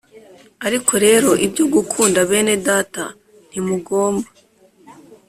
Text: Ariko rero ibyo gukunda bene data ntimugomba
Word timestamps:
Ariko 0.67 0.93
rero 1.05 1.29
ibyo 1.45 1.63
gukunda 1.73 2.19
bene 2.29 2.53
data 2.67 3.03
ntimugomba 3.49 4.27